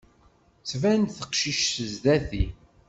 [0.69, 2.45] Tban-d teqcict sdat-i.